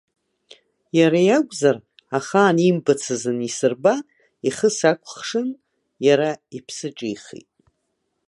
[0.99, 1.77] Иара иакәзар,
[2.17, 3.93] ахаан иимбацыз анисырба,
[4.47, 5.49] ихы сакәхшан,
[6.07, 7.49] иара иԥсы ҿихит.